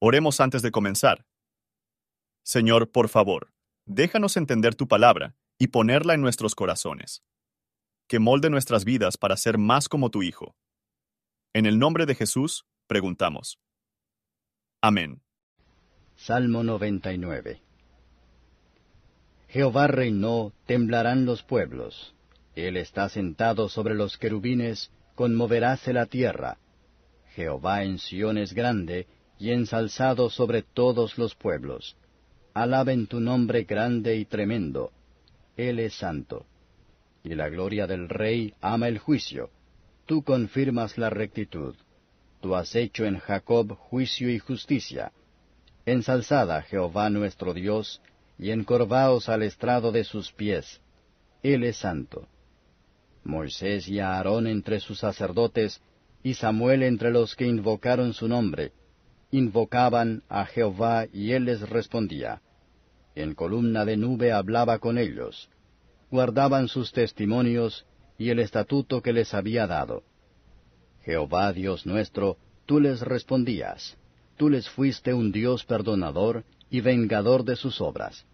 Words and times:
Oremos 0.00 0.40
antes 0.40 0.62
de 0.62 0.70
comenzar. 0.70 1.26
Señor, 2.44 2.92
por 2.92 3.08
favor, 3.08 3.52
déjanos 3.84 4.36
entender 4.36 4.76
tu 4.76 4.86
palabra 4.86 5.34
y 5.58 5.68
ponerla 5.68 6.14
en 6.14 6.20
nuestros 6.20 6.54
corazones. 6.54 7.24
Que 8.06 8.20
molde 8.20 8.48
nuestras 8.48 8.84
vidas 8.84 9.16
para 9.16 9.36
ser 9.36 9.58
más 9.58 9.88
como 9.88 10.10
tu 10.10 10.22
Hijo. 10.22 10.54
En 11.52 11.66
el 11.66 11.80
nombre 11.80 12.06
de 12.06 12.14
Jesús, 12.14 12.64
preguntamos. 12.86 13.58
Amén. 14.80 15.20
Salmo 16.14 16.62
99 16.62 17.60
Jehová 19.48 19.88
reinó, 19.88 20.52
temblarán 20.66 21.24
los 21.24 21.42
pueblos. 21.42 22.14
Él 22.54 22.76
está 22.76 23.08
sentado 23.08 23.68
sobre 23.68 23.96
los 23.96 24.16
querubines, 24.16 24.92
conmoveráse 25.16 25.92
la 25.92 26.06
tierra. 26.06 26.58
Jehová 27.34 27.82
en 27.82 27.98
Sión 27.98 28.38
es 28.38 28.52
grande, 28.52 29.08
y 29.38 29.50
ensalzado 29.50 30.30
sobre 30.30 30.62
todos 30.62 31.18
los 31.18 31.34
pueblos. 31.34 31.96
Alaben 32.54 33.06
tu 33.06 33.20
nombre 33.20 33.64
grande 33.64 34.16
y 34.16 34.24
tremendo. 34.24 34.90
Él 35.56 35.78
es 35.78 35.94
santo. 35.94 36.46
Y 37.22 37.34
la 37.34 37.48
gloria 37.48 37.86
del 37.86 38.08
Rey 38.08 38.54
ama 38.60 38.88
el 38.88 38.98
juicio. 38.98 39.50
Tú 40.06 40.22
confirmas 40.22 40.98
la 40.98 41.10
rectitud. 41.10 41.74
Tú 42.40 42.54
has 42.54 42.74
hecho 42.74 43.04
en 43.04 43.18
Jacob 43.18 43.76
juicio 43.76 44.30
y 44.30 44.38
justicia. 44.38 45.12
Ensalzada 45.86 46.62
Jehová 46.62 47.10
nuestro 47.10 47.54
Dios, 47.54 48.00
y 48.38 48.50
encorvaos 48.50 49.28
al 49.28 49.42
estrado 49.42 49.90
de 49.90 50.04
sus 50.04 50.32
pies. 50.32 50.80
Él 51.42 51.64
es 51.64 51.78
santo. 51.78 52.28
Moisés 53.24 53.88
y 53.88 53.98
Aarón 54.00 54.46
entre 54.46 54.80
sus 54.80 55.00
sacerdotes, 55.00 55.80
y 56.22 56.34
Samuel 56.34 56.82
entre 56.82 57.10
los 57.10 57.34
que 57.34 57.46
invocaron 57.46 58.12
su 58.14 58.28
nombre, 58.28 58.72
invocaban 59.30 60.22
a 60.28 60.46
Jehová 60.46 61.06
y 61.12 61.32
él 61.32 61.44
les 61.44 61.60
respondía. 61.68 62.40
En 63.14 63.34
columna 63.34 63.84
de 63.84 63.96
nube 63.96 64.32
hablaba 64.32 64.78
con 64.78 64.98
ellos. 64.98 65.50
Guardaban 66.10 66.68
sus 66.68 66.92
testimonios 66.92 67.86
y 68.16 68.30
el 68.30 68.38
estatuto 68.38 69.02
que 69.02 69.12
les 69.12 69.34
había 69.34 69.66
dado. 69.66 70.02
Jehová 71.02 71.52
Dios 71.52 71.86
nuestro, 71.86 72.36
tú 72.66 72.80
les 72.80 73.00
respondías. 73.00 73.96
Tú 74.36 74.48
les 74.48 74.68
fuiste 74.68 75.14
un 75.14 75.32
Dios 75.32 75.64
perdonador 75.64 76.44
y 76.70 76.80
vengador 76.80 77.44
de 77.44 77.56
sus 77.56 77.80
obras. 77.80 78.24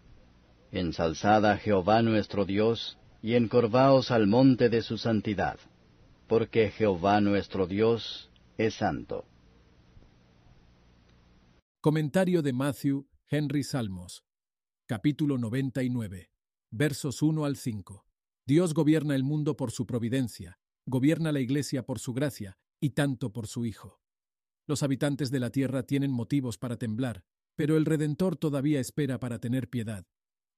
Ensalzada 0.71 1.57
Jehová 1.57 2.01
nuestro 2.01 2.45
Dios, 2.45 2.97
y 3.21 3.33
encorvaos 3.33 4.11
al 4.11 4.27
monte 4.27 4.69
de 4.69 4.83
su 4.83 4.99
santidad, 4.99 5.57
porque 6.27 6.69
Jehová 6.69 7.21
nuestro 7.21 7.65
Dios 7.65 8.29
es 8.57 8.75
santo. 8.75 9.25
Comentario 11.85 12.41
de 12.41 12.51
Matthew 12.51 13.07
Henry 13.29 13.63
Salmos, 13.63 14.25
capítulo 14.87 15.37
99, 15.37 16.31
versos 16.71 17.21
1 17.21 17.45
al 17.45 17.57
5. 17.57 18.07
Dios 18.47 18.73
gobierna 18.73 19.13
el 19.13 19.23
mundo 19.23 19.55
por 19.55 19.69
su 19.69 19.85
providencia, 19.85 20.57
gobierna 20.87 21.31
la 21.31 21.41
Iglesia 21.41 21.85
por 21.85 21.99
su 21.99 22.13
gracia, 22.13 22.57
y 22.79 22.95
tanto 22.95 23.31
por 23.31 23.45
su 23.45 23.67
Hijo. 23.67 24.01
Los 24.65 24.81
habitantes 24.81 25.29
de 25.29 25.39
la 25.39 25.51
tierra 25.51 25.83
tienen 25.83 26.09
motivos 26.09 26.57
para 26.57 26.77
temblar, 26.77 27.23
pero 27.55 27.77
el 27.77 27.85
Redentor 27.85 28.35
todavía 28.35 28.79
espera 28.79 29.19
para 29.19 29.37
tener 29.37 29.69
piedad, 29.69 30.07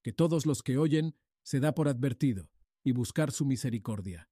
que 0.04 0.14
todos 0.14 0.46
los 0.46 0.64
que 0.64 0.78
oyen 0.78 1.18
se 1.44 1.60
da 1.60 1.76
por 1.76 1.90
advertido, 1.90 2.54
y 2.86 2.94
buscar 2.94 3.34
su 3.34 3.46
misericordia. 3.46 4.30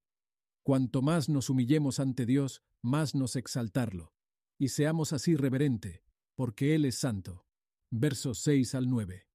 Cuanto 0.62 1.02
más 1.02 1.28
nos 1.28 1.50
humillemos 1.50 2.00
ante 2.00 2.24
Dios, 2.24 2.62
más 2.80 3.14
nos 3.14 3.36
exaltarlo, 3.36 4.14
y 4.58 4.68
seamos 4.68 5.12
así 5.12 5.36
reverente, 5.36 6.05
porque 6.36 6.74
Él 6.74 6.84
es 6.84 6.96
santo. 6.96 7.46
Versos 7.90 8.38
6 8.40 8.74
al 8.74 8.88
9. 8.88 9.26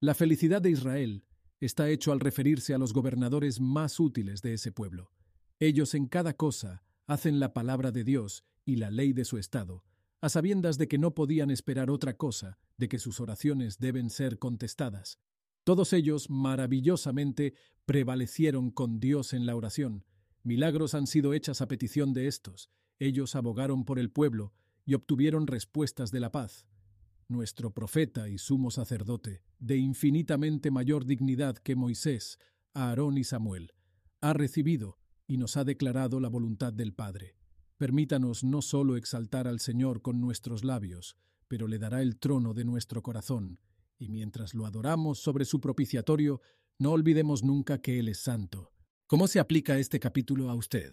La 0.00 0.14
felicidad 0.14 0.62
de 0.62 0.70
Israel 0.70 1.24
está 1.60 1.90
hecho 1.90 2.12
al 2.12 2.20
referirse 2.20 2.72
a 2.72 2.78
los 2.78 2.92
gobernadores 2.92 3.60
más 3.60 3.98
útiles 3.98 4.42
de 4.42 4.54
ese 4.54 4.72
pueblo. 4.72 5.10
Ellos 5.58 5.94
en 5.94 6.06
cada 6.06 6.34
cosa 6.34 6.82
hacen 7.06 7.40
la 7.40 7.52
palabra 7.52 7.90
de 7.90 8.04
Dios 8.04 8.44
y 8.64 8.76
la 8.76 8.90
ley 8.90 9.12
de 9.12 9.24
su 9.24 9.38
Estado, 9.38 9.84
a 10.20 10.28
sabiendas 10.28 10.78
de 10.78 10.88
que 10.88 10.98
no 10.98 11.14
podían 11.14 11.50
esperar 11.50 11.90
otra 11.90 12.16
cosa, 12.16 12.58
de 12.76 12.88
que 12.88 12.98
sus 12.98 13.20
oraciones 13.20 13.78
deben 13.78 14.10
ser 14.10 14.38
contestadas. 14.38 15.18
Todos 15.64 15.92
ellos 15.92 16.30
maravillosamente 16.30 17.54
prevalecieron 17.86 18.70
con 18.70 19.00
Dios 19.00 19.32
en 19.32 19.46
la 19.46 19.56
oración. 19.56 20.04
Milagros 20.42 20.94
han 20.94 21.06
sido 21.06 21.34
hechas 21.34 21.60
a 21.60 21.68
petición 21.68 22.12
de 22.12 22.28
estos. 22.28 22.70
Ellos 22.98 23.34
abogaron 23.34 23.84
por 23.84 23.98
el 23.98 24.10
pueblo 24.10 24.52
y 24.86 24.94
obtuvieron 24.94 25.46
respuestas 25.46 26.10
de 26.10 26.20
la 26.20 26.32
paz. 26.32 26.66
Nuestro 27.28 27.72
profeta 27.72 28.28
y 28.28 28.38
sumo 28.38 28.70
sacerdote, 28.70 29.42
de 29.58 29.76
infinitamente 29.76 30.70
mayor 30.70 31.04
dignidad 31.04 31.56
que 31.56 31.74
Moisés, 31.74 32.38
Aarón 32.72 33.18
y 33.18 33.24
Samuel, 33.24 33.72
ha 34.20 34.32
recibido 34.32 34.98
y 35.26 35.36
nos 35.36 35.56
ha 35.56 35.64
declarado 35.64 36.20
la 36.20 36.28
voluntad 36.28 36.72
del 36.72 36.94
Padre. 36.94 37.36
Permítanos 37.76 38.44
no 38.44 38.62
solo 38.62 38.96
exaltar 38.96 39.48
al 39.48 39.60
Señor 39.60 40.00
con 40.00 40.20
nuestros 40.20 40.64
labios, 40.64 41.16
pero 41.48 41.66
le 41.66 41.78
dará 41.78 42.00
el 42.00 42.16
trono 42.16 42.54
de 42.54 42.64
nuestro 42.64 43.02
corazón, 43.02 43.58
y 43.98 44.08
mientras 44.08 44.54
lo 44.54 44.64
adoramos 44.64 45.18
sobre 45.18 45.44
su 45.44 45.60
propiciatorio, 45.60 46.40
no 46.78 46.92
olvidemos 46.92 47.42
nunca 47.42 47.80
que 47.80 47.98
Él 47.98 48.08
es 48.08 48.20
santo. 48.20 48.72
¿Cómo 49.06 49.26
se 49.26 49.40
aplica 49.40 49.78
este 49.78 49.98
capítulo 49.98 50.48
a 50.48 50.54
usted? 50.54 50.92